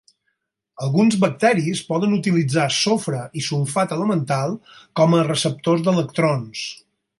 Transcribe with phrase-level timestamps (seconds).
[0.85, 4.57] Alguns bacteris poden utilitzar sofre i sulfat elemental
[5.01, 6.67] com a receptors d'electrons.